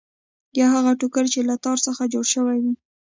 [0.59, 2.73] یا هغه ټوکر چې له تار څخه جوړ شوی وي.